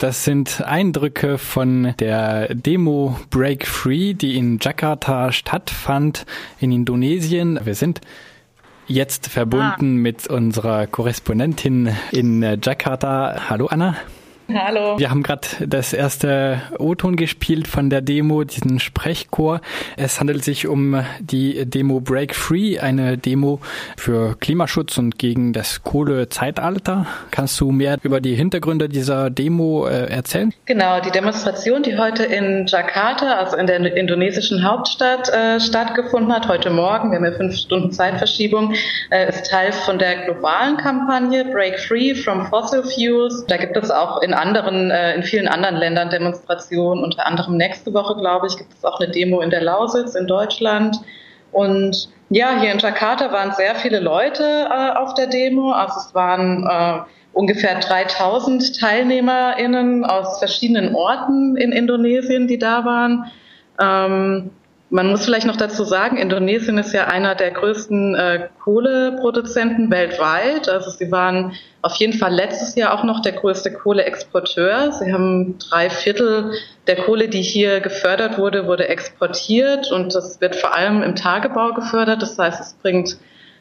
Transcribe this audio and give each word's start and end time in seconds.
Das 0.00 0.24
sind 0.24 0.62
Eindrücke 0.62 1.36
von 1.36 1.92
der 1.98 2.54
Demo 2.54 3.20
Break 3.28 3.66
Free, 3.66 4.14
die 4.14 4.38
in 4.38 4.58
Jakarta 4.58 5.30
stattfand, 5.30 6.24
in 6.58 6.72
Indonesien. 6.72 7.60
Wir 7.64 7.74
sind 7.74 8.00
jetzt 8.86 9.26
verbunden 9.26 9.66
ah. 9.98 10.00
mit 10.00 10.26
unserer 10.26 10.86
Korrespondentin 10.86 11.94
in 12.12 12.40
Jakarta. 12.62 13.50
Hallo 13.50 13.66
Anna. 13.66 13.94
Hallo. 14.54 14.98
Wir 14.98 15.10
haben 15.10 15.22
gerade 15.22 15.46
das 15.66 15.92
erste 15.92 16.60
O-Ton 16.78 17.16
gespielt 17.16 17.68
von 17.68 17.90
der 17.90 18.00
Demo, 18.00 18.44
diesen 18.44 18.80
Sprechchor. 18.80 19.60
Es 19.96 20.18
handelt 20.18 20.42
sich 20.42 20.66
um 20.66 21.04
die 21.20 21.64
Demo 21.66 22.00
Break 22.00 22.34
Free, 22.34 22.78
eine 22.78 23.16
Demo 23.16 23.60
für 23.96 24.36
Klimaschutz 24.38 24.98
und 24.98 25.18
gegen 25.18 25.52
das 25.52 25.84
Kohlezeitalter. 25.84 27.06
Kannst 27.30 27.60
du 27.60 27.70
mehr 27.70 27.98
über 28.02 28.20
die 28.20 28.34
Hintergründe 28.34 28.88
dieser 28.88 29.30
Demo 29.30 29.86
äh, 29.86 30.10
erzählen? 30.10 30.52
Genau, 30.66 31.00
die 31.00 31.10
Demonstration, 31.10 31.82
die 31.82 31.96
heute 31.96 32.24
in 32.24 32.66
Jakarta, 32.66 33.34
also 33.34 33.56
in 33.56 33.66
der 33.66 33.96
indonesischen 33.96 34.64
Hauptstadt, 34.64 35.28
äh, 35.28 35.60
stattgefunden 35.60 36.32
hat, 36.32 36.48
heute 36.48 36.70
Morgen, 36.70 37.10
wir 37.10 37.18
haben 37.18 37.24
ja 37.24 37.32
fünf 37.32 37.56
Stunden 37.56 37.92
Zeitverschiebung, 37.92 38.74
äh, 39.10 39.28
ist 39.28 39.48
Teil 39.48 39.72
von 39.72 39.98
der 39.98 40.24
globalen 40.24 40.76
Kampagne 40.76 41.44
Break 41.44 41.78
Free 41.78 42.14
from 42.14 42.46
Fossil 42.46 42.82
Fuels. 42.82 43.44
Da 43.46 43.56
gibt 43.56 43.76
es 43.76 43.90
auch 43.90 44.22
in 44.22 44.34
anderen, 44.40 44.90
äh, 44.90 45.14
in 45.14 45.22
vielen 45.22 45.48
anderen 45.48 45.76
Ländern 45.76 46.10
Demonstrationen, 46.10 47.04
unter 47.04 47.26
anderem 47.26 47.56
nächste 47.56 47.94
Woche, 47.94 48.16
glaube 48.16 48.46
ich, 48.48 48.56
gibt 48.56 48.72
es 48.72 48.84
auch 48.84 48.98
eine 48.98 49.10
Demo 49.10 49.40
in 49.40 49.50
der 49.50 49.62
Lausitz 49.62 50.14
in 50.14 50.26
Deutschland. 50.26 50.96
Und 51.52 52.08
ja, 52.30 52.58
hier 52.60 52.72
in 52.72 52.78
Jakarta 52.78 53.32
waren 53.32 53.52
sehr 53.52 53.74
viele 53.74 54.00
Leute 54.00 54.68
äh, 54.70 54.96
auf 54.96 55.14
der 55.14 55.26
Demo. 55.26 55.72
Also 55.72 56.00
es 56.00 56.14
waren 56.14 56.66
äh, 56.66 57.00
ungefähr 57.32 57.78
3000 57.78 58.78
TeilnehmerInnen 58.78 60.04
aus 60.04 60.38
verschiedenen 60.38 60.94
Orten 60.94 61.56
in 61.56 61.72
Indonesien, 61.72 62.46
die 62.48 62.58
da 62.58 62.84
waren. 62.84 63.30
Ähm, 63.80 64.50
man 64.90 65.08
muss 65.08 65.24
vielleicht 65.24 65.46
noch 65.46 65.56
dazu 65.56 65.84
sagen, 65.84 66.16
Indonesien 66.16 66.76
ist 66.76 66.92
ja 66.92 67.06
einer 67.06 67.36
der 67.36 67.52
größten 67.52 68.16
äh, 68.16 68.48
Kohleproduzenten 68.62 69.90
weltweit. 69.90 70.68
Also 70.68 70.90
sie 70.90 71.12
waren 71.12 71.52
auf 71.80 71.94
jeden 71.94 72.12
Fall 72.12 72.34
letztes 72.34 72.74
Jahr 72.74 72.92
auch 72.92 73.04
noch 73.04 73.22
der 73.22 73.32
größte 73.32 73.72
Kohleexporteur. 73.72 74.92
Sie 74.92 75.12
haben 75.12 75.58
drei 75.58 75.90
Viertel 75.90 76.52
der 76.88 76.96
Kohle, 76.96 77.28
die 77.28 77.42
hier 77.42 77.80
gefördert 77.80 78.36
wurde, 78.36 78.66
wurde 78.66 78.88
exportiert 78.88 79.92
und 79.92 80.14
das 80.14 80.40
wird 80.40 80.56
vor 80.56 80.74
allem 80.74 81.02
im 81.02 81.14
Tagebau 81.14 81.72
gefördert. 81.72 82.20
Das 82.20 82.36
heißt, 82.36 82.60
es 82.60 82.74
bringt 82.74 83.16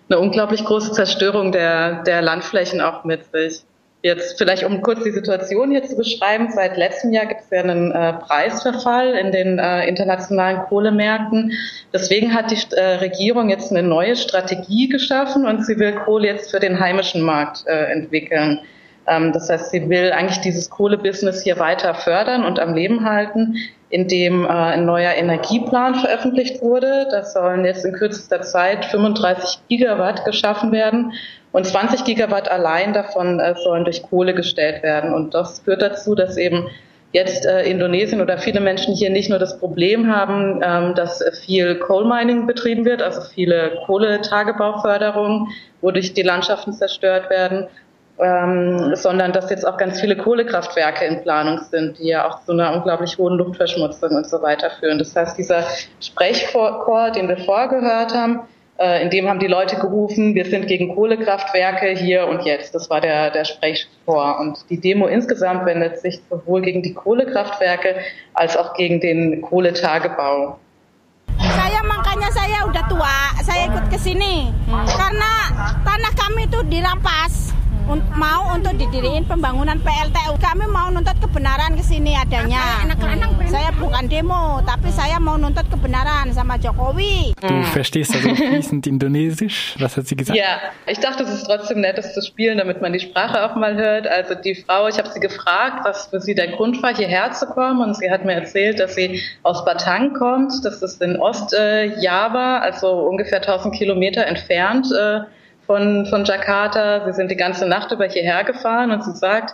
eine 0.09 0.19
unglaublich 0.19 0.65
große 0.65 0.93
Zerstörung 0.93 1.51
der, 1.51 2.01
der 2.03 2.23
Landflächen 2.23 2.81
auch 2.81 3.03
mit 3.03 3.31
sich. 3.31 3.61
Jetzt 4.01 4.37
vielleicht, 4.37 4.63
um 4.63 4.81
kurz 4.81 5.03
die 5.03 5.11
Situation 5.11 5.71
hier 5.71 5.83
zu 5.83 5.97
beschreiben. 5.97 6.49
Seit 6.53 6.77
letztem 6.77 7.11
Jahr 7.11 7.25
gibt 7.25 7.41
es 7.41 7.49
ja 7.49 7.61
einen 7.61 7.91
äh, 7.91 8.13
Preisverfall 8.13 9.13
in 9.15 9.33
den 9.33 9.59
äh, 9.59 9.87
internationalen 9.87 10.61
Kohlemärkten. 10.69 11.51
Deswegen 11.91 12.33
hat 12.33 12.49
die 12.49 12.75
äh, 12.75 12.95
Regierung 12.95 13.49
jetzt 13.49 13.71
eine 13.71 13.83
neue 13.83 14.15
Strategie 14.15 14.87
geschaffen 14.87 15.45
und 15.45 15.65
sie 15.65 15.77
will 15.79 15.91
Kohle 15.91 16.27
jetzt 16.27 16.49
für 16.49 16.61
den 16.61 16.79
heimischen 16.79 17.21
Markt 17.21 17.67
äh, 17.67 17.91
entwickeln. 17.91 18.61
Ähm, 19.09 19.33
das 19.33 19.49
heißt, 19.49 19.71
sie 19.71 19.89
will 19.89 20.11
eigentlich 20.11 20.41
dieses 20.41 20.69
Kohlebusiness 20.69 21.41
hier 21.41 21.59
weiter 21.59 21.93
fördern 21.95 22.45
und 22.45 22.59
am 22.59 22.73
Leben 22.73 23.03
halten, 23.05 23.55
indem 23.89 24.45
äh, 24.45 24.49
ein 24.49 24.85
neuer 24.85 25.13
Energieplan 25.13 25.95
veröffentlicht 25.95 26.61
wurde. 26.61 27.07
Da 27.11 27.23
sollen 27.23 27.65
jetzt 27.65 27.85
in 27.85 27.93
kürzester 27.93 28.41
Zeit 28.41 28.85
35 28.85 29.59
Gigawatt 29.67 30.25
geschaffen 30.25 30.71
werden 30.71 31.13
und 31.51 31.65
20 31.65 32.03
Gigawatt 32.03 32.49
allein 32.49 32.93
davon 32.93 33.39
äh, 33.39 33.55
sollen 33.55 33.83
durch 33.83 34.03
Kohle 34.03 34.33
gestellt 34.33 34.83
werden. 34.83 35.13
Und 35.13 35.33
das 35.33 35.59
führt 35.59 35.81
dazu, 35.81 36.13
dass 36.13 36.37
eben 36.37 36.67
jetzt 37.11 37.45
äh, 37.45 37.63
Indonesien 37.63 38.21
oder 38.21 38.37
viele 38.37 38.59
Menschen 38.59 38.93
hier 38.93 39.09
nicht 39.09 39.29
nur 39.29 39.39
das 39.39 39.57
Problem 39.57 40.13
haben, 40.15 40.61
ähm, 40.63 40.93
dass 40.93 41.23
viel 41.43 41.75
Coal 41.75 42.05
Mining 42.05 42.45
betrieben 42.45 42.85
wird, 42.85 43.01
also 43.01 43.21
viele 43.21 43.79
Kohletagebauförderungen, 43.87 45.47
wodurch 45.81 46.13
die 46.13 46.21
Landschaften 46.21 46.73
zerstört 46.73 47.31
werden, 47.31 47.67
ähm, 48.19 48.95
sondern 48.95 49.31
dass 49.31 49.49
jetzt 49.49 49.65
auch 49.65 49.77
ganz 49.77 50.01
viele 50.01 50.17
Kohlekraftwerke 50.17 51.05
in 51.05 51.21
Planung 51.21 51.59
sind, 51.71 51.97
die 51.99 52.07
ja 52.07 52.27
auch 52.27 52.43
zu 52.43 52.51
einer 52.51 52.73
unglaublich 52.73 53.17
hohen 53.17 53.37
Luftverschmutzung 53.37 54.11
und 54.11 54.27
so 54.27 54.41
weiter 54.41 54.69
führen. 54.79 54.99
Das 54.99 55.15
heißt, 55.15 55.37
dieser 55.37 55.63
Sprechchor, 56.01 57.11
den 57.11 57.29
wir 57.29 57.37
vorgehört 57.37 58.13
haben, 58.13 58.41
äh, 58.77 59.01
in 59.03 59.09
dem 59.09 59.29
haben 59.29 59.39
die 59.39 59.47
Leute 59.47 59.77
gerufen, 59.77 60.35
wir 60.35 60.45
sind 60.45 60.67
gegen 60.67 60.95
Kohlekraftwerke 60.95 61.89
hier 61.89 62.27
und 62.27 62.43
jetzt. 62.43 62.75
Das 62.75 62.89
war 62.89 62.99
der, 62.99 63.31
der 63.31 63.45
Sprechchor. 63.45 64.39
Und 64.39 64.69
die 64.69 64.79
Demo 64.79 65.07
insgesamt 65.07 65.65
wendet 65.65 65.99
sich 65.99 66.19
sowohl 66.29 66.61
gegen 66.61 66.81
die 66.81 66.93
Kohlekraftwerke 66.93 67.95
als 68.33 68.57
auch 68.57 68.73
gegen 68.73 68.99
den 68.99 69.41
Kohletagebau. 69.41 70.59
Saya 71.39 71.79
makanya 71.87 72.27
saya 72.35 72.67
udah 72.67 72.83
tua, 72.91 73.17
saya 73.43 73.71
ikut 73.71 73.87
ke 73.87 73.95
sini 73.95 74.51
karena 74.67 75.31
tanah 75.87 76.11
kami 76.19 76.51
itu 76.51 76.59
dirampas 76.67 77.58
mau 77.97 78.53
untuk 78.53 78.77
didiriin 78.77 79.25
pembangunan 79.25 79.81
PLTU. 79.81 80.37
Kami 80.37 80.69
mau 80.69 80.93
nuntut 80.93 81.17
kebenaran 81.17 81.73
ke 81.73 81.81
sini 81.81 82.13
adanya. 82.13 82.85
Saya 83.49 83.73
bukan 83.73 84.05
demo, 84.05 84.61
tapi 84.61 84.93
saya 84.93 85.17
mau 85.17 85.41
nuntut 85.41 85.65
kebenaran 85.73 86.29
sama 86.29 86.61
Jokowi. 86.61 87.33
Du 87.41 87.65
verstehst 87.73 88.13
also 88.13 88.29
fließend 88.35 88.85
Indonesisch? 88.85 89.73
Was 89.81 89.97
hat 89.97 90.05
sie 90.05 90.15
gesagt? 90.15 90.37
Ja, 90.37 90.61
ich 90.85 90.99
dachte, 90.99 91.23
es 91.23 91.33
ist 91.33 91.45
trotzdem 91.45 91.81
nett, 91.81 91.97
das 91.97 92.13
zu 92.13 92.21
spielen, 92.21 92.57
damit 92.57 92.81
man 92.81 92.93
die 92.93 92.99
Sprache 92.99 93.41
auch 93.45 93.55
mal 93.55 93.73
hört. 93.75 94.05
Also 94.05 94.35
die 94.35 94.53
Frau, 94.53 94.87
ich 94.87 94.97
habe 94.97 95.09
sie 95.09 95.19
gefragt, 95.19 95.81
was 95.83 96.07
für 96.07 96.21
sie 96.21 96.35
der 96.35 96.49
Grund 96.53 96.81
war, 96.83 96.93
hierher 96.93 97.31
zu 97.31 97.47
kommen. 97.47 97.81
Und 97.81 97.95
sie 97.97 98.11
hat 98.11 98.25
mir 98.25 98.33
erzählt, 98.33 98.79
dass 98.79 98.95
sie 98.95 99.21
aus 99.43 99.65
Batang 99.65 100.13
kommt. 100.13 100.53
Das 100.63 100.81
ist 100.81 101.01
in 101.01 101.17
Ostjava, 101.17 102.59
also 102.59 103.09
ungefähr 103.09 103.39
1000 103.39 103.73
Kilometer 103.73 104.25
entfernt. 104.27 104.87
Äh, 104.91 105.21
von, 105.69 106.07
von 106.07 106.25
Jakarta. 106.25 107.05
Sie 107.05 107.13
sind 107.13 107.29
die 107.29 107.35
ganze 107.35 107.67
Nacht 107.67 107.91
über 107.91 108.05
hierher 108.05 108.43
gefahren 108.43 108.89
und 108.89 109.03
sie 109.03 109.15
sagt, 109.15 109.53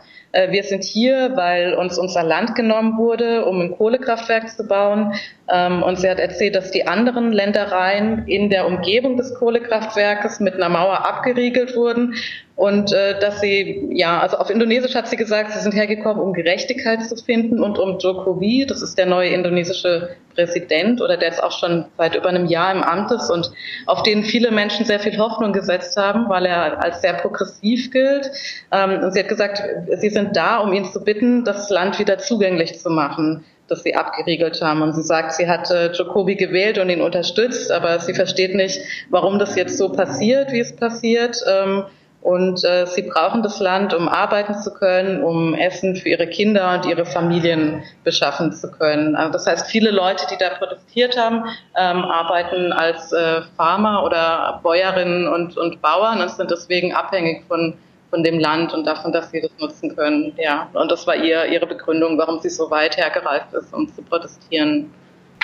wir 0.51 0.63
sind 0.63 0.84
hier, 0.84 1.31
weil 1.35 1.73
uns 1.75 1.97
unser 1.97 2.23
Land 2.23 2.56
genommen 2.56 2.97
wurde, 2.97 3.46
um 3.46 3.62
ein 3.62 3.72
Kohlekraftwerk 3.72 4.50
zu 4.50 4.68
bauen. 4.68 5.13
Ähm, 5.51 5.84
und 5.84 6.00
sie 6.00 6.09
hat 6.09 6.19
erzählt, 6.19 6.56
dass 6.56 6.72
die 6.72 6.88
anderen 6.88 7.31
Ländereien 7.31 8.28
in 8.28 8.50
der 8.50 8.68
Umgebung 8.68 9.18
des 9.18 9.35
Kohlekraftwerkes 9.35 10.40
mit 10.40 10.56
einer 10.56 10.69
Mauer 10.69 11.06
abgeriegelt 11.06 11.75
wurden 11.75 12.16
und 12.56 12.94
äh, 12.94 13.19
dass 13.19 13.41
sie, 13.41 13.90
ja, 13.91 14.22
also 14.22 14.38
auf 14.38 14.50
Indonesisch 14.50 14.95
hat 14.95 15.09
sie 15.09 15.18
gesagt, 15.18 15.51
sie 15.51 15.59
sind 15.59 15.74
hergekommen, 15.74 16.24
um 16.24 16.31
Gerechtigkeit 16.31 17.03
zu 17.03 17.18
finden 17.18 17.62
und 17.62 17.78
um 17.78 18.00
Jokowi, 18.00 18.66
das 18.66 18.81
ist 18.81 18.97
der 18.97 19.07
neue 19.07 19.29
indonesische 19.29 20.16
Präsident 20.35 21.01
oder 21.01 21.18
der 21.18 21.29
jetzt 21.29 21.44
auch 21.44 21.51
schon 21.51 21.85
seit 21.97 22.16
über 22.16 22.29
einem 22.29 22.45
Jahr 22.45 22.72
im 22.74 22.81
Amt 22.81 23.12
ist 23.12 23.29
und 23.29 23.51
auf 23.88 24.03
den 24.03 24.24
viele 24.24 24.51
Menschen 24.51 24.85
sehr 24.85 25.01
viel 25.01 25.18
Hoffnung 25.18 25.51
gesetzt 25.51 25.97
haben, 25.97 26.29
weil 26.29 26.45
er 26.45 26.81
als 26.81 27.01
sehr 27.01 27.13
progressiv 27.13 27.91
gilt. 27.91 28.31
Ähm, 28.72 29.03
und 29.03 29.12
sie 29.12 29.19
hat 29.19 29.28
gesagt, 29.28 29.62
sie 29.97 30.09
sind 30.09 30.25
da, 30.25 30.59
um 30.59 30.74
ihn 30.74 30.86
zu 30.86 31.03
bitten, 31.03 31.44
das 31.44 31.69
Land 31.69 32.00
wieder 32.00 32.18
zugänglich 32.18 32.80
zu 32.80 32.90
machen 32.90 33.44
das 33.68 33.84
sie 33.84 33.96
abgeriegelt 33.96 34.62
haben. 34.62 34.81
Und 34.81 34.94
sie 34.94 35.03
sagt, 35.03 35.34
sie 35.34 35.47
hat 35.47 35.72
äh, 35.72 35.91
Jokowi 35.91 36.36
gewählt 36.36 36.78
und 36.78 36.90
ihn 36.90 37.02
unterstützt, 37.02 37.72
aber 37.72 38.00
sie 38.00 38.13
versteht 38.13 38.56
nicht, 38.56 38.80
warum 39.09 39.40
das 39.40 39.56
jetzt 39.56 39.78
so 39.78 39.90
passiert, 39.90 40.52
wie 40.52 40.59
es 40.59 40.75
passiert. 40.75 41.38
Ähm, 41.47 41.84
und 42.22 42.63
äh, 42.63 42.88
sie 42.88 43.04
brauchen 43.04 43.44
das 43.44 43.60
Land, 43.60 43.94
um 43.94 44.10
arbeiten 44.10 44.56
zu 44.56 44.74
können, 44.74 45.24
um 45.24 45.54
Essen 45.54 45.95
für 45.95 46.10
ihre 46.10 46.25
Kinder 46.25 46.74
und 46.74 46.88
ihre 46.88 47.06
Familien 47.06 47.83
beschaffen 48.04 48.51
zu 48.51 48.72
können. 48.72 49.16
Also 49.16 49.31
das 49.31 49.45
heißt, 49.45 49.68
viele 49.68 49.92
Leute, 49.92 50.25
die 50.31 50.38
da 50.39 50.50
protestiert 50.50 51.19
haben, 51.19 51.44
ähm, 51.77 52.04
arbeiten 52.04 52.74
als 52.74 53.12
äh, 53.12 53.42
Farmer 53.56 54.04
oder 54.04 54.60
Bäuerinnen 54.63 55.27
und, 55.27 55.56
und 55.56 55.83
Bauern 55.83 56.19
und 56.19 56.31
sind 56.31 56.50
deswegen 56.50 56.95
abhängig 56.95 57.44
von, 57.48 57.75
von 58.10 58.24
dem 58.24 58.40
Land 58.40 58.74
und 58.74 58.86
davon, 58.86 59.12
dass 59.12 59.31
sie 59.31 59.42
das 59.42 59.52
nutzen 59.60 59.96
können. 59.96 60.34
Ja, 60.38 60.69
und 60.74 60.92
das 60.92 61.06
war 61.07 61.16
ihr, 61.16 61.46
ihre 61.46 61.66
Begründung, 61.66 62.18
warum 62.18 62.40
sie 62.40 62.50
so 62.50 62.69
weit 62.69 62.98
hergereist 62.98 63.54
ist, 63.54 63.74
um 63.74 63.88
zu 63.94 64.02
protestieren. 64.02 64.92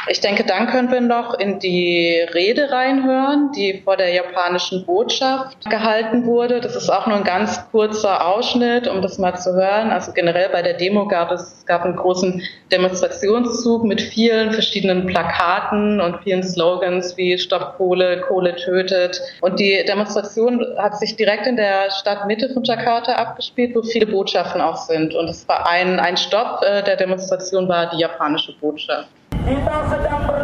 Ich 0.07 0.19
denke, 0.19 0.43
dann 0.43 0.67
können 0.67 0.91
wir 0.91 0.99
noch 0.99 1.35
in 1.35 1.59
die 1.59 2.25
Rede 2.33 2.71
reinhören, 2.71 3.51
die 3.51 3.81
vor 3.83 3.97
der 3.97 4.11
japanischen 4.11 4.83
Botschaft 4.85 5.69
gehalten 5.69 6.25
wurde. 6.25 6.59
Das 6.59 6.75
ist 6.75 6.89
auch 6.89 7.05
nur 7.05 7.17
ein 7.17 7.23
ganz 7.23 7.69
kurzer 7.69 8.25
Ausschnitt, 8.25 8.87
um 8.87 9.03
das 9.03 9.19
mal 9.19 9.35
zu 9.35 9.53
hören. 9.53 9.91
Also 9.91 10.11
generell 10.13 10.49
bei 10.49 10.63
der 10.63 10.73
Demo 10.73 11.07
gab 11.07 11.31
es, 11.31 11.65
gab 11.67 11.83
einen 11.83 11.95
großen 11.95 12.41
Demonstrationszug 12.71 13.83
mit 13.83 14.01
vielen 14.01 14.51
verschiedenen 14.53 15.05
Plakaten 15.05 16.01
und 16.01 16.23
vielen 16.23 16.43
Slogans 16.43 17.15
wie 17.17 17.37
Stopp 17.37 17.77
Kohle, 17.77 18.21
Kohle 18.21 18.55
tötet. 18.55 19.21
Und 19.41 19.59
die 19.59 19.83
Demonstration 19.87 20.65
hat 20.77 20.97
sich 20.97 21.15
direkt 21.15 21.45
in 21.45 21.57
der 21.57 21.91
Stadtmitte 21.91 22.49
von 22.49 22.63
Jakarta 22.63 23.13
abgespielt, 23.13 23.75
wo 23.75 23.83
viele 23.83 24.07
Botschaften 24.07 24.61
auch 24.61 24.77
sind. 24.77 25.13
Und 25.13 25.29
es 25.29 25.47
war 25.47 25.69
ein, 25.69 25.99
ein 25.99 26.17
Stopp 26.17 26.63
äh, 26.63 26.81
der 26.81 26.95
Demonstration 26.95 27.67
war 27.67 27.91
die 27.91 27.99
japanische 27.99 28.53
Botschaft. 28.53 29.07
Kita 29.41 29.75
sedang 29.89 30.21
bertumpang 30.29 30.40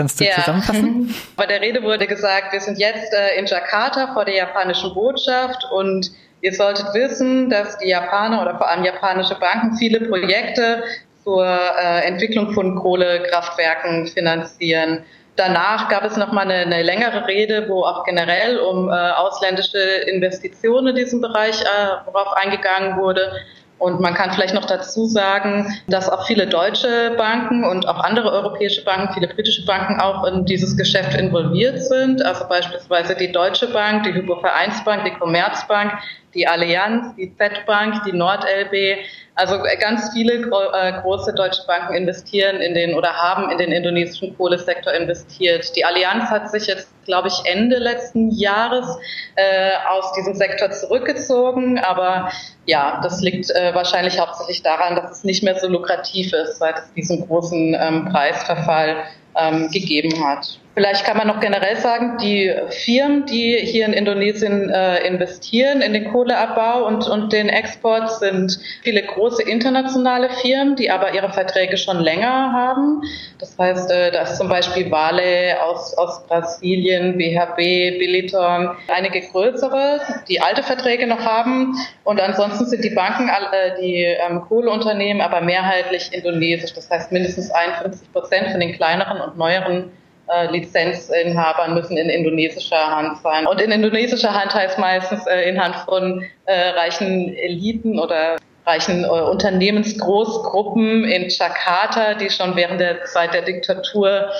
Kannst 0.00 0.18
du 0.18 0.24
ja. 0.24 0.32
zusammenfassen? 0.36 1.14
Bei 1.36 1.44
der 1.44 1.60
Rede 1.60 1.82
wurde 1.82 2.06
gesagt, 2.06 2.54
wir 2.54 2.60
sind 2.60 2.78
jetzt 2.78 3.12
äh, 3.12 3.38
in 3.38 3.44
Jakarta 3.44 4.14
vor 4.14 4.24
der 4.24 4.34
japanischen 4.34 4.94
Botschaft 4.94 5.62
und 5.70 6.10
ihr 6.40 6.54
solltet 6.54 6.86
wissen, 6.94 7.50
dass 7.50 7.76
die 7.76 7.88
Japaner 7.88 8.40
oder 8.40 8.56
vor 8.56 8.66
allem 8.70 8.82
japanische 8.82 9.34
Banken 9.34 9.76
viele 9.76 10.00
Projekte 10.08 10.82
zur 11.22 11.44
äh, 11.44 12.06
Entwicklung 12.06 12.54
von 12.54 12.76
Kohlekraftwerken 12.76 14.06
finanzieren. 14.06 15.04
Danach 15.36 15.90
gab 15.90 16.04
es 16.04 16.16
noch 16.16 16.32
mal 16.32 16.42
eine, 16.50 16.60
eine 16.60 16.82
längere 16.82 17.26
Rede, 17.26 17.68
wo 17.68 17.82
auch 17.84 18.04
generell 18.04 18.58
um 18.58 18.88
äh, 18.88 18.92
ausländische 18.92 19.78
Investitionen 20.06 20.88
in 20.88 20.96
diesem 20.96 21.20
Bereich 21.20 21.60
äh, 21.60 22.06
worauf 22.06 22.32
eingegangen 22.38 22.96
wurde. 22.96 23.32
Und 23.80 23.98
man 23.98 24.12
kann 24.12 24.30
vielleicht 24.30 24.52
noch 24.52 24.66
dazu 24.66 25.06
sagen, 25.06 25.74
dass 25.88 26.06
auch 26.06 26.26
viele 26.26 26.46
deutsche 26.46 27.14
Banken 27.16 27.64
und 27.64 27.88
auch 27.88 27.98
andere 28.04 28.30
europäische 28.30 28.84
Banken, 28.84 29.14
viele 29.14 29.28
britische 29.28 29.64
Banken 29.64 29.98
auch 29.98 30.24
in 30.26 30.44
dieses 30.44 30.76
Geschäft 30.76 31.14
involviert 31.14 31.82
sind. 31.82 32.22
Also 32.22 32.46
beispielsweise 32.46 33.16
die 33.16 33.32
Deutsche 33.32 33.68
Bank, 33.68 34.02
die 34.02 34.12
Hypovereinsbank, 34.12 35.06
die 35.06 35.12
Commerzbank, 35.12 35.94
die 36.34 36.46
Allianz, 36.46 37.16
die 37.16 37.34
Z-Bank, 37.34 38.02
die 38.04 38.12
NordLB. 38.12 38.98
Also 39.34 39.58
ganz 39.80 40.10
viele 40.12 40.34
äh, 40.34 41.00
große 41.00 41.32
deutsche 41.32 41.66
Banken 41.66 41.94
investieren 41.94 42.56
in 42.56 42.74
den 42.74 42.94
oder 42.94 43.14
haben 43.14 43.50
in 43.50 43.56
den 43.56 43.72
indonesischen 43.72 44.36
Kohlesektor 44.36 44.92
investiert. 44.92 45.74
Die 45.74 45.86
Allianz 45.86 46.28
hat 46.28 46.50
sich 46.50 46.66
jetzt, 46.66 46.92
glaube 47.10 47.26
ich, 47.28 47.34
Ende 47.44 47.76
letzten 47.78 48.30
Jahres 48.30 48.86
äh, 49.34 49.72
aus 49.88 50.12
diesem 50.12 50.34
Sektor 50.34 50.70
zurückgezogen. 50.70 51.80
Aber 51.80 52.30
ja, 52.66 53.00
das 53.02 53.20
liegt 53.20 53.50
äh, 53.50 53.74
wahrscheinlich 53.74 54.20
hauptsächlich 54.20 54.62
daran, 54.62 54.94
dass 54.94 55.10
es 55.10 55.24
nicht 55.24 55.42
mehr 55.42 55.58
so 55.58 55.66
lukrativ 55.66 56.32
ist, 56.32 56.58
seit 56.58 56.78
es 56.78 56.92
diesen 56.94 57.26
großen 57.26 57.76
ähm, 57.78 58.04
Preisverfall 58.06 59.02
ähm, 59.36 59.68
gegeben 59.72 60.24
hat. 60.24 60.60
Vielleicht 60.80 61.04
kann 61.04 61.18
man 61.18 61.26
noch 61.26 61.40
generell 61.40 61.76
sagen, 61.76 62.16
die 62.22 62.50
Firmen, 62.70 63.26
die 63.26 63.58
hier 63.58 63.84
in 63.84 63.92
Indonesien 63.92 64.70
äh, 64.70 65.06
investieren 65.06 65.82
in 65.82 65.92
den 65.92 66.10
Kohleabbau 66.10 66.86
und, 66.86 67.06
und 67.06 67.34
den 67.34 67.50
Export, 67.50 68.10
sind 68.12 68.58
viele 68.82 69.02
große 69.02 69.42
internationale 69.42 70.30
Firmen, 70.30 70.76
die 70.76 70.90
aber 70.90 71.12
ihre 71.12 71.34
Verträge 71.34 71.76
schon 71.76 71.98
länger 72.00 72.54
haben. 72.54 73.02
Das 73.38 73.58
heißt, 73.58 73.90
äh, 73.90 74.10
da 74.10 74.22
ist 74.22 74.38
zum 74.38 74.48
Beispiel 74.48 74.90
Vale 74.90 75.62
aus, 75.62 75.92
aus 75.98 76.26
Brasilien, 76.26 77.18
BHB, 77.18 77.58
Billiton, 77.98 78.70
einige 78.88 79.20
größere, 79.20 80.00
die 80.30 80.40
alte 80.40 80.62
Verträge 80.62 81.06
noch 81.06 81.26
haben. 81.26 81.74
Und 82.04 82.22
ansonsten 82.22 82.64
sind 82.64 82.82
die 82.82 82.94
Banken, 82.94 83.28
äh, 83.28 83.78
die 83.82 84.04
ähm, 84.04 84.40
Kohleunternehmen 84.48 85.20
aber 85.20 85.42
mehrheitlich 85.42 86.10
indonesisch. 86.10 86.72
Das 86.72 86.88
heißt, 86.88 87.12
mindestens 87.12 87.50
51 87.50 88.10
Prozent 88.14 88.48
von 88.48 88.60
den 88.60 88.72
kleineren 88.72 89.20
und 89.20 89.36
neueren 89.36 89.90
äh, 90.32 90.50
Lizenzinhabern 90.50 91.74
müssen 91.74 91.96
in 91.96 92.08
indonesischer 92.08 92.96
Hand 92.96 93.18
sein. 93.18 93.46
Und 93.46 93.60
in 93.60 93.70
indonesischer 93.70 94.32
Hand 94.32 94.54
heißt 94.54 94.78
meistens 94.78 95.26
äh, 95.26 95.48
in 95.48 95.62
Hand 95.62 95.76
von 95.76 96.24
äh, 96.46 96.68
reichen 96.70 97.34
Eliten 97.34 97.98
oder 97.98 98.36
reichen 98.66 99.04
äh, 99.04 99.08
Unternehmensgroßgruppen 99.08 101.04
in 101.04 101.28
Jakarta, 101.28 102.14
die 102.14 102.30
schon 102.30 102.56
während 102.56 102.80
der 102.80 103.04
Zeit 103.04 103.34
der 103.34 103.42
Diktatur 103.42 104.30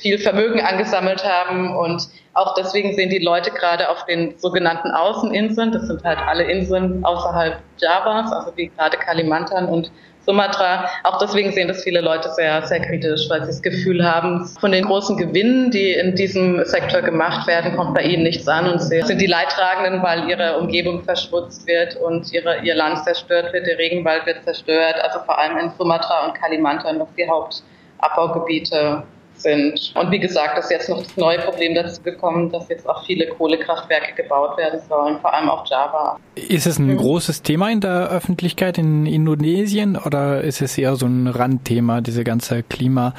viel 0.00 0.18
Vermögen 0.18 0.60
angesammelt 0.60 1.24
haben 1.24 1.76
und 1.76 2.08
auch 2.34 2.54
deswegen 2.54 2.94
sehen 2.94 3.08
die 3.08 3.18
Leute 3.18 3.50
gerade 3.50 3.88
auf 3.88 4.04
den 4.04 4.36
sogenannten 4.38 4.90
Außeninseln, 4.90 5.72
das 5.72 5.86
sind 5.86 6.04
halt 6.04 6.18
alle 6.18 6.44
Inseln 6.44 7.04
außerhalb 7.04 7.58
Javas, 7.78 8.30
also 8.32 8.52
wie 8.56 8.66
gerade 8.68 8.98
Kalimantan 8.98 9.66
und 9.66 9.90
Sumatra. 10.26 10.88
Auch 11.04 11.18
deswegen 11.18 11.52
sehen 11.52 11.68
das 11.68 11.82
viele 11.82 12.00
Leute 12.00 12.30
sehr, 12.30 12.66
sehr 12.66 12.80
kritisch, 12.80 13.22
weil 13.30 13.42
sie 13.42 13.46
das 13.46 13.62
Gefühl 13.62 14.04
haben, 14.04 14.46
von 14.60 14.72
den 14.72 14.84
großen 14.84 15.16
Gewinnen, 15.16 15.70
die 15.70 15.92
in 15.92 16.14
diesem 16.16 16.64
Sektor 16.64 17.00
gemacht 17.00 17.46
werden, 17.46 17.76
kommt 17.76 17.94
bei 17.94 18.02
ihnen 18.02 18.24
nichts 18.24 18.46
an. 18.48 18.68
Und 18.68 18.82
sie 18.82 19.00
sind 19.02 19.20
die 19.20 19.26
Leidtragenden, 19.26 20.02
weil 20.02 20.28
ihre 20.28 20.58
Umgebung 20.58 21.02
verschmutzt 21.04 21.66
wird 21.66 21.96
und 21.96 22.32
ihre, 22.32 22.58
ihr 22.62 22.74
Land 22.74 23.04
zerstört 23.04 23.52
wird, 23.52 23.66
der 23.66 23.78
Regenwald 23.78 24.26
wird 24.26 24.42
zerstört, 24.44 24.96
also 25.02 25.20
vor 25.20 25.38
allem 25.38 25.56
in 25.58 25.70
Sumatra 25.78 26.26
und 26.26 26.34
Kalimantan, 26.34 26.98
was 26.98 27.08
die 27.16 27.28
Hauptabbaugebiete 27.28 29.04
sind. 29.40 29.92
Und 29.94 30.10
wie 30.10 30.18
gesagt, 30.18 30.58
ist 30.58 30.70
jetzt 30.70 30.88
noch 30.88 31.02
das 31.02 31.14
neue 31.16 31.38
Problem 31.38 31.74
dazu 31.74 32.02
gekommen, 32.02 32.50
dass 32.50 32.68
jetzt 32.68 32.88
auch 32.88 33.04
viele 33.04 33.28
Kohlekraftwerke 33.28 34.14
gebaut 34.14 34.56
werden 34.58 34.80
sollen, 34.88 35.20
vor 35.20 35.34
allem 35.34 35.48
auf 35.48 35.68
Java. 35.68 36.18
Ist 36.34 36.66
es 36.66 36.78
ein 36.78 36.88
mhm. 36.88 36.96
großes 36.98 37.42
Thema 37.42 37.70
in 37.70 37.80
der 37.80 38.08
Öffentlichkeit 38.08 38.78
in 38.78 39.06
Indonesien 39.06 39.96
oder 39.96 40.42
ist 40.42 40.62
es 40.62 40.78
eher 40.78 40.94
so 40.96 41.06
ein 41.06 41.26
Randthema, 41.26 42.00
diese 42.00 42.22
ganze 42.24 42.62
Klima- 42.62 43.14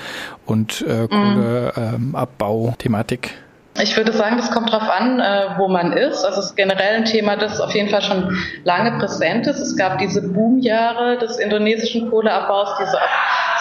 und 0.46 0.86
äh, 0.88 1.08
Kohleabbau-Thematik? 1.08 3.32
Ähm, 3.32 3.38
ich 3.80 3.96
würde 3.96 4.12
sagen, 4.12 4.38
das 4.38 4.50
kommt 4.52 4.74
darauf 4.74 4.90
an, 4.90 5.20
äh, 5.20 5.50
wo 5.58 5.68
man 5.68 5.94
ist. 5.94 6.26
Also 6.26 6.40
es 6.40 6.48
ist 6.48 6.56
generell 6.56 6.96
ein 6.96 7.06
Thema, 7.06 7.36
das 7.36 7.62
auf 7.62 7.76
jeden 7.76 7.90
Fall 7.90 8.02
schon 8.02 8.36
lange 8.64 8.98
präsent 8.98 9.46
ist. 9.46 9.60
Es 9.60 9.76
gab 9.76 10.00
diese 10.00 10.28
Boomjahre 10.28 11.20
des 11.20 11.38
indonesischen 11.38 12.10
Kohleabbaus, 12.10 12.70
die 12.80 12.86
so 12.86 12.98
ab 12.98 13.10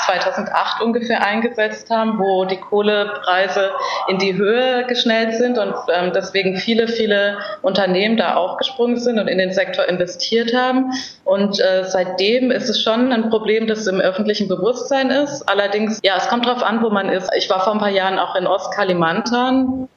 2008 0.06 0.81
ungefähr 0.82 1.25
eingesetzt 1.25 1.91
haben, 1.91 2.19
wo 2.19 2.44
die 2.44 2.56
Kohlepreise 2.56 3.70
in 4.08 4.19
die 4.19 4.35
Höhe 4.35 4.87
geschnellt 4.87 5.35
sind 5.35 5.58
und 5.58 5.75
ähm, 5.93 6.12
deswegen 6.14 6.56
viele, 6.56 6.88
viele 6.88 7.38
Unternehmen 7.62 8.17
da 8.17 8.35
aufgesprungen 8.35 8.99
sind 8.99 9.19
und 9.19 9.29
in 9.29 9.38
den 9.38 9.53
Sektor 9.53 9.87
investiert 9.87 10.55
haben. 10.55 10.93
Und 11.25 11.61
äh, 11.61 11.85
seitdem 11.85 12.50
ist 12.50 12.69
es 12.69 12.82
schon 12.82 13.12
ein 13.12 13.31
Problem, 13.31 13.67
das 13.67 13.87
im 13.87 14.00
öffentlichen 14.00 14.49
Bewusstsein 14.49 15.11
ist. 15.11 15.49
Allerdings, 15.49 16.01
ja, 16.03 16.15
es 16.17 16.29
kommt 16.29 16.46
darauf 16.46 16.63
an, 16.63 16.82
wo 16.82 16.91
man 16.91 17.08
ist. 17.08 17.29
Ich 17.36 17.51
war 17.51 17.60
vor 17.60 17.72
ein 17.72 17.79
paar 17.79 17.91
Jahren 17.91 18.19
auch 18.19 18.36
in 18.36 18.46
Ostkalimantan 18.46 19.89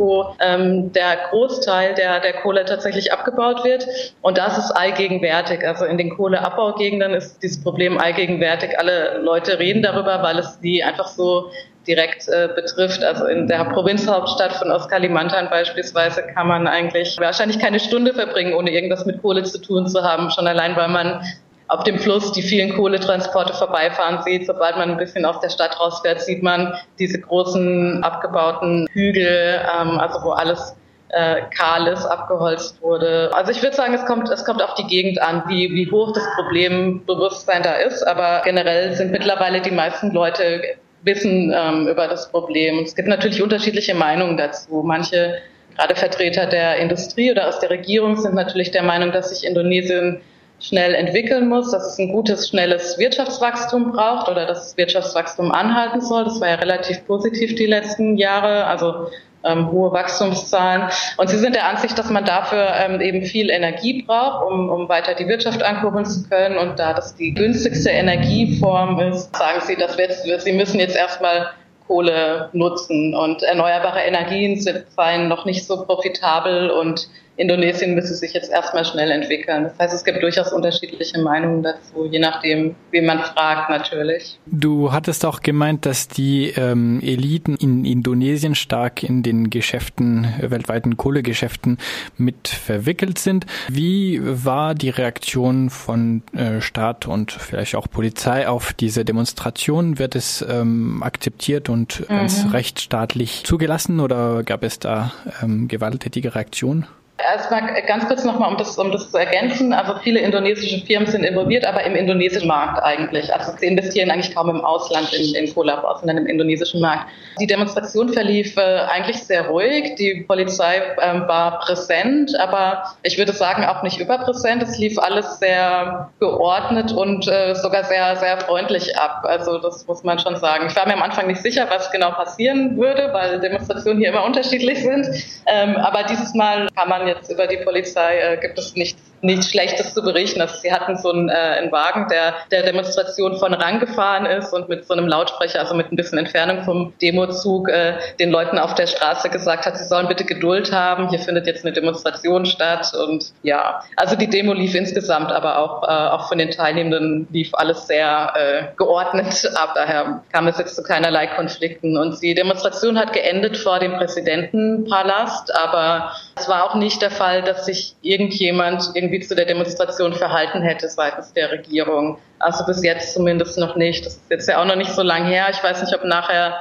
wo 0.00 0.34
ähm, 0.40 0.92
der 0.92 1.28
Großteil 1.30 1.94
der, 1.94 2.20
der 2.20 2.32
Kohle 2.32 2.64
tatsächlich 2.64 3.12
abgebaut 3.12 3.64
wird. 3.64 3.86
Und 4.22 4.38
das 4.38 4.58
ist 4.58 4.72
allgegenwärtig. 4.72 5.66
Also 5.66 5.84
in 5.84 5.98
den 5.98 6.10
Kohleabbaugegenden 6.10 7.14
ist 7.14 7.40
dieses 7.42 7.62
Problem 7.62 7.98
allgegenwärtig. 7.98 8.78
Alle 8.78 9.18
Leute 9.18 9.58
reden 9.58 9.82
darüber, 9.82 10.22
weil 10.22 10.38
es 10.38 10.58
die 10.60 10.82
einfach 10.82 11.06
so 11.06 11.50
direkt 11.86 12.28
äh, 12.28 12.48
betrifft. 12.54 13.04
Also 13.04 13.26
in 13.26 13.46
der 13.46 13.64
Provinzhauptstadt 13.64 14.54
von 14.54 14.70
Ostkalimantan 14.70 15.48
beispielsweise 15.50 16.22
kann 16.34 16.48
man 16.48 16.66
eigentlich 16.66 17.16
wahrscheinlich 17.18 17.58
keine 17.58 17.80
Stunde 17.80 18.14
verbringen, 18.14 18.54
ohne 18.54 18.70
irgendwas 18.70 19.06
mit 19.06 19.20
Kohle 19.22 19.42
zu 19.44 19.60
tun 19.60 19.86
zu 19.86 20.02
haben. 20.02 20.30
Schon 20.30 20.46
allein, 20.46 20.76
weil 20.76 20.88
man 20.88 21.22
auf 21.70 21.84
dem 21.84 22.00
Fluss 22.00 22.32
die 22.32 22.42
vielen 22.42 22.74
Kohletransporte 22.74 23.54
vorbeifahren 23.54 24.22
sieht. 24.24 24.44
Sobald 24.44 24.76
man 24.76 24.90
ein 24.90 24.96
bisschen 24.96 25.24
aus 25.24 25.38
der 25.38 25.50
Stadt 25.50 25.78
rausfährt, 25.78 26.20
sieht 26.20 26.42
man 26.42 26.74
diese 26.98 27.20
großen 27.20 28.02
abgebauten 28.02 28.88
Hügel, 28.92 29.60
ähm, 29.78 30.00
also 30.00 30.20
wo 30.24 30.30
alles 30.30 30.74
äh, 31.10 31.42
kahl 31.56 31.86
ist, 31.86 32.04
abgeholzt 32.04 32.82
wurde. 32.82 33.30
Also 33.34 33.52
ich 33.52 33.62
würde 33.62 33.76
sagen, 33.76 33.94
es 33.94 34.04
kommt, 34.04 34.28
es 34.30 34.44
kommt 34.44 34.60
auf 34.62 34.74
die 34.74 34.86
Gegend 34.88 35.22
an, 35.22 35.44
wie, 35.46 35.70
wie 35.72 35.88
hoch 35.88 36.12
das 36.12 36.24
Problembewusstsein 36.34 37.62
da 37.62 37.74
ist. 37.74 38.02
Aber 38.02 38.42
generell 38.44 38.92
sind 38.94 39.12
mittlerweile 39.12 39.60
die 39.60 39.70
meisten 39.70 40.10
Leute 40.10 40.62
wissen 41.02 41.54
ähm, 41.56 41.86
über 41.86 42.08
das 42.08 42.32
Problem. 42.32 42.80
Es 42.80 42.96
gibt 42.96 43.06
natürlich 43.06 43.42
unterschiedliche 43.42 43.94
Meinungen 43.94 44.36
dazu. 44.36 44.82
Manche, 44.84 45.38
gerade 45.76 45.94
Vertreter 45.94 46.46
der 46.46 46.78
Industrie 46.78 47.30
oder 47.30 47.46
aus 47.46 47.60
der 47.60 47.70
Regierung, 47.70 48.16
sind 48.16 48.34
natürlich 48.34 48.72
der 48.72 48.82
Meinung, 48.82 49.12
dass 49.12 49.30
sich 49.30 49.46
Indonesien 49.46 50.20
schnell 50.60 50.94
entwickeln 50.94 51.48
muss, 51.48 51.70
dass 51.70 51.92
es 51.92 51.98
ein 51.98 52.12
gutes, 52.12 52.48
schnelles 52.48 52.98
Wirtschaftswachstum 52.98 53.92
braucht 53.92 54.28
oder 54.28 54.46
dass 54.46 54.68
das 54.68 54.76
Wirtschaftswachstum 54.76 55.52
anhalten 55.52 56.00
soll. 56.00 56.24
Das 56.24 56.40
war 56.40 56.48
ja 56.48 56.56
relativ 56.56 57.06
positiv 57.06 57.54
die 57.54 57.66
letzten 57.66 58.16
Jahre, 58.16 58.66
also 58.66 59.08
ähm, 59.42 59.70
hohe 59.70 59.92
Wachstumszahlen. 59.92 60.90
Und 61.16 61.30
sie 61.30 61.38
sind 61.38 61.54
der 61.54 61.66
Ansicht, 61.66 61.98
dass 61.98 62.10
man 62.10 62.24
dafür 62.24 62.74
ähm, 62.76 63.00
eben 63.00 63.22
viel 63.22 63.50
Energie 63.50 64.02
braucht, 64.02 64.46
um, 64.46 64.68
um 64.68 64.88
weiter 64.88 65.14
die 65.14 65.28
Wirtschaft 65.28 65.62
ankurbeln 65.62 66.04
zu 66.04 66.28
können. 66.28 66.58
Und 66.58 66.78
da 66.78 66.92
das 66.92 67.16
die 67.16 67.32
günstigste 67.32 67.90
Energieform 67.90 69.00
ist, 69.00 69.34
sagen 69.34 69.60
sie, 69.66 69.76
dass 69.76 69.96
wir 69.96 70.06
jetzt, 70.06 70.24
sie 70.44 70.52
müssen 70.52 70.78
jetzt 70.78 70.96
erstmal 70.96 71.50
Kohle 71.86 72.50
nutzen 72.52 73.16
und 73.16 73.42
erneuerbare 73.42 74.00
Energien 74.00 74.60
sind, 74.60 74.84
seien 74.94 75.26
noch 75.26 75.44
nicht 75.44 75.66
so 75.66 75.84
profitabel 75.84 76.70
und 76.70 77.08
Indonesien 77.40 77.94
müsse 77.94 78.14
sich 78.14 78.34
jetzt 78.34 78.50
erstmal 78.50 78.84
schnell 78.84 79.10
entwickeln. 79.10 79.64
Das 79.64 79.78
heißt, 79.78 79.94
es 79.94 80.04
gibt 80.04 80.22
durchaus 80.22 80.52
unterschiedliche 80.52 81.22
Meinungen 81.22 81.62
dazu, 81.62 82.04
je 82.04 82.18
nachdem, 82.18 82.74
wen 82.90 83.06
man 83.06 83.20
fragt 83.20 83.70
natürlich. 83.70 84.38
Du 84.44 84.92
hattest 84.92 85.24
auch 85.24 85.40
gemeint, 85.40 85.86
dass 85.86 86.06
die 86.06 86.52
ähm, 86.54 87.00
Eliten 87.02 87.56
in 87.56 87.86
Indonesien 87.86 88.54
stark 88.54 89.02
in 89.02 89.22
den 89.22 89.48
Geschäften, 89.48 90.24
äh, 90.24 90.50
weltweiten 90.50 90.98
Kohlegeschäften 90.98 91.78
mit 92.18 92.48
verwickelt 92.48 93.18
sind. 93.18 93.46
Wie 93.68 94.20
war 94.22 94.74
die 94.74 94.90
Reaktion 94.90 95.70
von 95.70 96.22
äh, 96.36 96.60
Staat 96.60 97.06
und 97.06 97.32
vielleicht 97.32 97.74
auch 97.74 97.88
Polizei 97.88 98.48
auf 98.48 98.74
diese 98.74 99.06
Demonstration? 99.06 99.98
Wird 99.98 100.14
es 100.14 100.44
ähm, 100.46 101.02
akzeptiert 101.02 101.70
und 101.70 102.00
mhm. 102.00 102.16
als 102.16 102.52
rechtsstaatlich 102.52 103.44
zugelassen 103.44 103.98
oder 104.00 104.42
gab 104.42 104.62
es 104.62 104.78
da 104.78 105.14
ähm, 105.42 105.66
gewalttätige 105.66 106.34
Reaktionen? 106.34 106.86
Erstmal 107.24 107.82
ganz 107.86 108.06
kurz 108.06 108.24
nochmal, 108.24 108.50
um 108.50 108.56
das, 108.56 108.78
um 108.78 108.92
das 108.92 109.10
zu 109.10 109.18
ergänzen. 109.18 109.72
Also 109.72 109.94
viele 110.02 110.20
indonesische 110.20 110.84
Firmen 110.86 111.08
sind 111.08 111.24
involviert, 111.24 111.64
aber 111.66 111.84
im 111.84 111.94
indonesischen 111.94 112.48
Markt 112.48 112.82
eigentlich. 112.82 113.32
Also 113.32 113.52
sie 113.58 113.66
investieren 113.66 114.10
eigentlich 114.10 114.34
kaum 114.34 114.50
im 114.50 114.64
Ausland 114.64 115.12
in, 115.12 115.34
in 115.34 115.52
Kohlabor, 115.52 115.98
sondern 115.98 116.18
im 116.18 116.26
indonesischen 116.26 116.80
Markt. 116.80 117.06
Die 117.40 117.46
Demonstration 117.46 118.12
verlief 118.12 118.56
äh, 118.56 118.80
eigentlich 118.90 119.22
sehr 119.22 119.48
ruhig. 119.48 119.94
Die 119.96 120.24
Polizei 120.26 120.76
äh, 120.76 121.20
war 121.28 121.60
präsent, 121.60 122.32
aber 122.38 122.84
ich 123.02 123.18
würde 123.18 123.32
sagen 123.32 123.64
auch 123.64 123.82
nicht 123.82 123.98
überpräsent. 123.98 124.62
Es 124.62 124.78
lief 124.78 124.98
alles 124.98 125.38
sehr 125.38 126.10
geordnet 126.18 126.92
und 126.92 127.26
äh, 127.28 127.54
sogar 127.54 127.84
sehr, 127.84 128.16
sehr 128.16 128.40
freundlich 128.40 128.98
ab. 128.98 129.22
Also 129.24 129.58
das 129.58 129.86
muss 129.86 130.04
man 130.04 130.18
schon 130.18 130.36
sagen. 130.36 130.66
Ich 130.68 130.76
war 130.76 130.86
mir 130.86 130.94
am 130.94 131.02
Anfang 131.02 131.26
nicht 131.26 131.42
sicher, 131.42 131.66
was 131.70 131.90
genau 131.90 132.10
passieren 132.10 132.76
würde, 132.76 133.10
weil 133.12 133.40
Demonstrationen 133.40 133.98
hier 133.98 134.10
immer 134.10 134.24
unterschiedlich 134.24 134.82
sind. 134.82 135.06
Ähm, 135.46 135.76
aber 135.76 136.04
dieses 136.04 136.34
Mal 136.34 136.68
kann 136.76 136.88
man 136.88 137.06
jetzt 137.10 137.30
über 137.30 137.46
die 137.46 137.58
Polizei, 137.58 138.18
äh, 138.18 138.36
gibt 138.38 138.58
es 138.58 138.74
nichts 138.74 139.09
nichts 139.22 139.50
Schlechtes 139.50 139.94
zu 139.94 140.02
berichten. 140.02 140.40
Also 140.40 140.56
sie 140.60 140.72
hatten 140.72 140.96
so 140.96 141.12
einen, 141.12 141.28
äh, 141.28 141.32
einen 141.32 141.72
Wagen, 141.72 142.06
der 142.08 142.34
der 142.50 142.62
Demonstration 142.62 143.36
von 143.38 143.54
rangefahren 143.54 144.26
ist 144.26 144.52
und 144.52 144.68
mit 144.68 144.86
so 144.86 144.94
einem 144.94 145.06
Lautsprecher, 145.06 145.60
also 145.60 145.74
mit 145.74 145.92
ein 145.92 145.96
bisschen 145.96 146.18
Entfernung 146.18 146.64
vom 146.64 146.92
Demozug, 147.00 147.68
äh, 147.68 147.94
den 148.18 148.30
Leuten 148.30 148.58
auf 148.58 148.74
der 148.74 148.86
Straße 148.86 149.28
gesagt 149.28 149.66
hat, 149.66 149.76
sie 149.76 149.84
sollen 149.84 150.08
bitte 150.08 150.24
Geduld 150.24 150.72
haben. 150.72 151.08
Hier 151.10 151.18
findet 151.18 151.46
jetzt 151.46 151.64
eine 151.64 151.72
Demonstration 151.72 152.46
statt 152.46 152.92
und 152.94 153.32
ja, 153.42 153.82
also 153.96 154.16
die 154.16 154.28
Demo 154.28 154.52
lief 154.52 154.74
insgesamt, 154.74 155.32
aber 155.32 155.58
auch 155.58 155.82
äh, 155.82 155.86
auch 155.86 156.28
von 156.28 156.38
den 156.38 156.50
Teilnehmenden 156.50 157.28
lief 157.30 157.50
alles 157.54 157.86
sehr 157.86 158.32
äh, 158.34 158.76
geordnet 158.76 159.50
ab. 159.54 159.72
Daher 159.74 160.22
kam 160.32 160.46
es 160.46 160.58
jetzt 160.58 160.76
zu 160.76 160.82
keinerlei 160.82 161.26
Konflikten 161.26 161.96
und 161.98 162.22
die 162.22 162.34
Demonstration 162.34 162.98
hat 162.98 163.12
geendet 163.12 163.56
vor 163.56 163.78
dem 163.78 163.92
Präsidentenpalast, 163.94 165.54
aber 165.54 166.12
es 166.36 166.48
war 166.48 166.64
auch 166.64 166.74
nicht 166.74 167.02
der 167.02 167.10
Fall, 167.10 167.42
dass 167.42 167.66
sich 167.66 167.94
irgendjemand 168.02 168.90
irgendwie 168.94 169.09
irgendwie 169.10 169.26
zu 169.26 169.34
der 169.34 169.44
Demonstration 169.44 170.12
verhalten 170.14 170.62
hätte 170.62 170.88
seitens 170.88 171.32
der 171.32 171.50
Regierung. 171.50 172.18
Also 172.38 172.64
bis 172.64 172.82
jetzt 172.82 173.14
zumindest 173.14 173.58
noch 173.58 173.76
nicht. 173.76 174.06
Das 174.06 174.14
ist 174.14 174.30
jetzt 174.30 174.48
ja 174.48 174.60
auch 174.60 174.64
noch 174.64 174.76
nicht 174.76 174.92
so 174.92 175.02
lang 175.02 175.26
her. 175.26 175.48
Ich 175.50 175.62
weiß 175.62 175.82
nicht, 175.82 175.94
ob 175.94 176.04
nachher 176.04 176.60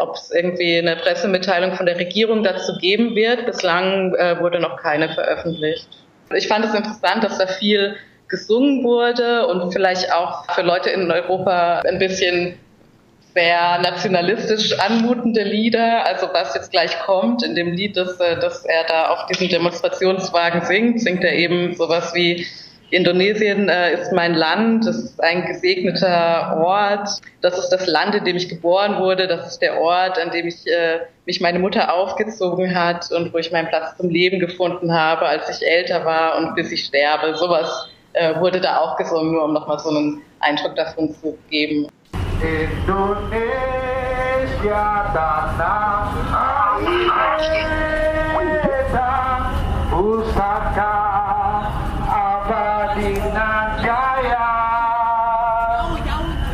ob 0.00 0.14
es 0.14 0.30
irgendwie 0.30 0.78
eine 0.78 0.96
Pressemitteilung 0.96 1.74
von 1.74 1.84
der 1.84 1.98
Regierung 1.98 2.42
dazu 2.42 2.78
geben 2.78 3.14
wird. 3.14 3.44
Bislang 3.44 4.14
äh, 4.14 4.40
wurde 4.40 4.58
noch 4.58 4.78
keine 4.78 5.12
veröffentlicht. 5.12 5.86
Ich 6.34 6.48
fand 6.48 6.64
es 6.64 6.74
interessant, 6.74 7.22
dass 7.24 7.36
da 7.36 7.46
viel 7.46 7.96
gesungen 8.28 8.84
wurde 8.84 9.46
und 9.48 9.70
vielleicht 9.72 10.12
auch 10.14 10.50
für 10.54 10.62
Leute 10.62 10.88
in 10.90 11.10
Europa 11.10 11.80
ein 11.80 11.98
bisschen 11.98 12.58
sehr 13.34 13.78
nationalistisch 13.78 14.78
anmutende 14.78 15.42
Lieder. 15.42 16.04
Also 16.06 16.28
was 16.32 16.54
jetzt 16.54 16.70
gleich 16.70 16.98
kommt 17.00 17.42
in 17.42 17.54
dem 17.54 17.72
Lied, 17.72 17.96
das, 17.96 18.18
äh, 18.20 18.38
das 18.38 18.64
er 18.64 18.84
da 18.84 19.08
auf 19.08 19.26
diesem 19.26 19.48
Demonstrationswagen 19.48 20.62
singt, 20.62 21.00
singt 21.00 21.24
er 21.24 21.34
eben 21.34 21.74
sowas 21.74 22.14
wie 22.14 22.46
Indonesien 22.90 23.68
äh, 23.68 23.94
ist 23.94 24.12
mein 24.12 24.34
Land, 24.34 24.86
das 24.86 24.98
ist 24.98 25.22
ein 25.22 25.46
gesegneter 25.46 26.60
Ort, 26.60 27.08
das 27.40 27.56
ist 27.56 27.68
das 27.68 27.86
Land, 27.86 28.16
in 28.16 28.24
dem 28.24 28.36
ich 28.36 28.48
geboren 28.48 28.98
wurde, 28.98 29.28
das 29.28 29.46
ist 29.46 29.62
der 29.62 29.80
Ort, 29.80 30.18
an 30.18 30.32
dem 30.32 30.48
ich 30.48 30.66
äh, 30.66 31.00
mich 31.24 31.40
meine 31.40 31.60
Mutter 31.60 31.94
aufgezogen 31.94 32.74
hat 32.74 33.12
und 33.12 33.32
wo 33.32 33.38
ich 33.38 33.52
meinen 33.52 33.68
Platz 33.68 33.96
zum 33.96 34.10
Leben 34.10 34.40
gefunden 34.40 34.92
habe, 34.92 35.26
als 35.26 35.48
ich 35.48 35.66
älter 35.66 36.04
war 36.04 36.38
und 36.38 36.56
bis 36.56 36.72
ich 36.72 36.84
sterbe. 36.84 37.36
Sowas 37.36 37.88
äh, 38.12 38.40
wurde 38.40 38.60
da 38.60 38.78
auch 38.78 38.96
gesungen, 38.96 39.32
nur 39.32 39.44
um 39.44 39.52
nochmal 39.52 39.78
so 39.78 39.90
einen 39.90 40.22
Eindruck 40.40 40.74
davon 40.74 41.14
zu 41.14 41.38
geben. 41.48 41.86
Indonesia 42.40 43.52
tanah 45.12 46.08
air. 46.32 47.12
Pusaka 49.90 50.96
abadi 52.08 53.20
nan 53.36 53.76
jaya 53.84 54.48